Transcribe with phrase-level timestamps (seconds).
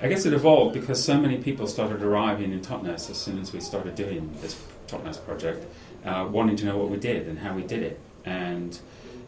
[0.00, 3.52] I guess it evolved because so many people started arriving in Totnes as soon as
[3.52, 5.66] we started doing this Totnes project,
[6.04, 8.00] uh, wanting to know what we did and how we did it.
[8.24, 8.78] And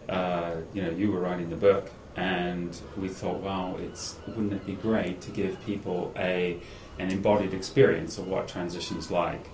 [0.08, 4.64] uh, you know, you were writing the book, and we thought, wow, it's wouldn't it
[4.64, 6.60] be great to give people a
[7.00, 9.48] an embodied experience of what transition's like,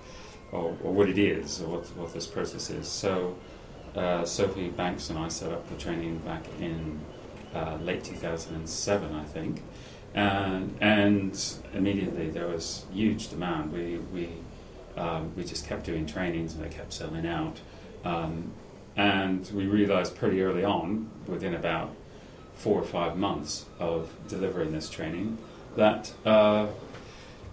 [0.52, 2.88] or, or what it is, or what, what this process is.
[2.88, 3.36] So.
[3.94, 7.00] Uh, Sophie Banks and I set up the training back in
[7.54, 9.62] uh, late 2007, I think,
[10.16, 13.72] and, and immediately there was huge demand.
[13.72, 14.30] We we
[14.96, 17.60] um, we just kept doing trainings and they kept selling out,
[18.04, 18.52] um,
[18.96, 21.94] and we realized pretty early on, within about
[22.54, 25.36] four or five months of delivering this training,
[25.76, 26.66] that uh,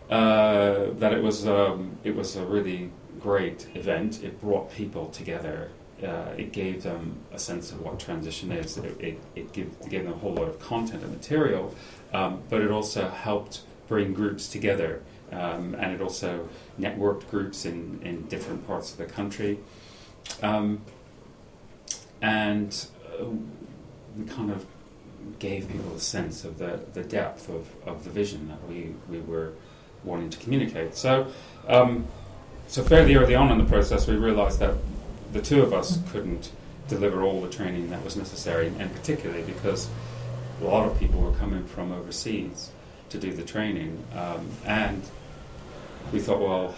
[0.09, 4.23] uh, that it was um, it was a really great event.
[4.23, 5.71] It brought people together
[6.03, 8.77] uh, it gave them a sense of what transition is.
[8.77, 11.73] It, it, it, gave, them a whole lot of content and material,
[12.13, 15.01] um, but it also helped bring groups together.
[15.31, 16.47] Um, and it also
[16.79, 19.59] networked groups in, in different parts of the country.
[20.41, 20.81] Um,
[22.21, 22.85] and
[23.19, 23.25] uh,
[24.17, 24.65] we kind of
[25.39, 29.19] gave people a sense of the, the depth of, of the vision that we, we
[29.21, 29.53] were
[30.03, 30.95] wanting to communicate.
[30.95, 31.27] So,
[31.67, 32.07] um,
[32.67, 34.75] so fairly early on in the process, we realized that
[35.33, 36.51] the two of us couldn't
[36.87, 39.89] deliver all the training that was necessary, and particularly because
[40.61, 42.69] a lot of people were coming from overseas
[43.09, 45.03] to do the training, um, and
[46.11, 46.75] we thought, well,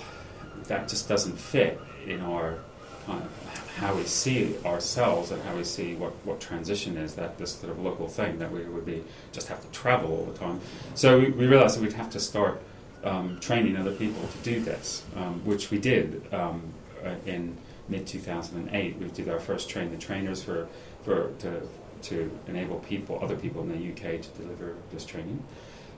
[0.68, 2.60] that just doesn't fit in our
[3.06, 7.38] kind of how we see ourselves and how we see what, what transition is that
[7.38, 9.04] this sort of local thing that we would be
[9.34, 10.62] just have to travel all the time.
[10.94, 12.62] So we, we realized that we'd have to start
[13.04, 16.64] um, training other people to do this, um, which we did um,
[17.04, 17.58] uh, in
[17.90, 18.98] mid 2008.
[18.98, 20.68] We did our first train the trainers for,
[21.04, 21.62] for to,
[22.04, 25.44] to enable people, other people in the UK, to deliver this training.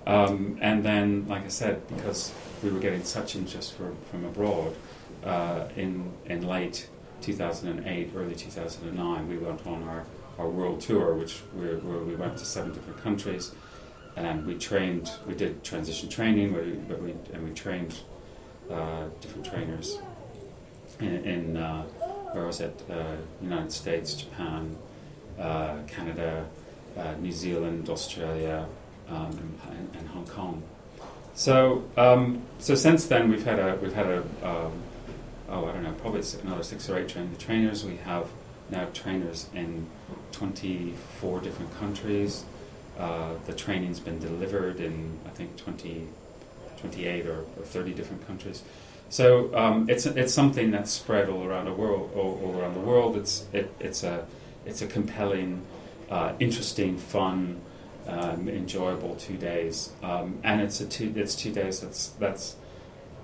[0.05, 2.31] Um, and then, like I said, because
[2.63, 4.75] we were getting such interest from, from abroad,
[5.23, 6.88] uh, in, in late
[7.21, 10.05] 2008, early 2009, we went on our,
[10.37, 13.52] our world tour, which we, where we went to seven different countries,
[14.15, 15.11] and we trained.
[15.26, 17.99] We did transition training, where we, we and we trained
[18.71, 19.99] uh, different trainers
[20.99, 21.83] in, in uh,
[22.31, 22.81] where was it?
[22.89, 24.77] Uh, United States, Japan,
[25.39, 26.45] uh, Canada,
[26.97, 28.67] uh, New Zealand, Australia,
[29.09, 30.63] um, and, and, Hong Kong.
[31.33, 34.73] So, um, so since then we've had a we've had a um,
[35.49, 37.85] oh I don't know probably another six or eight train the trainers.
[37.85, 38.27] We have
[38.69, 39.87] now trainers in
[40.31, 42.43] 24 different countries.
[42.99, 46.08] Uh, the training's been delivered in I think 20,
[46.79, 48.64] 28 or, or 30 different countries.
[49.10, 52.12] So um, it's it's something that's spread all around the world.
[52.16, 54.26] All, all around the world, it's it, it's a
[54.66, 55.66] it's a compelling,
[56.10, 57.62] uh, interesting, fun,
[58.08, 62.56] um, enjoyable two days, um, and it's a two it's two days that's that's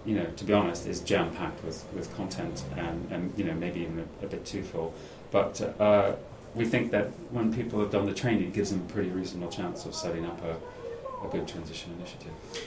[0.06, 3.54] you know to be honest is jam packed with, with content and, and you know
[3.54, 4.94] maybe even a, a bit too full,
[5.32, 5.62] but.
[5.80, 6.16] Uh,
[6.56, 9.52] we think that when people have done the training, it gives them a pretty reasonable
[9.52, 10.56] chance of setting up a,
[11.26, 12.32] a good transition initiative.